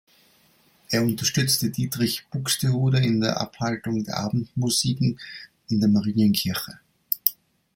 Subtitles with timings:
[0.89, 5.19] Er unterstützte Dietrich Buxtehude in der Abhaltung der Abendmusiken
[5.69, 6.79] in der Marienkirche.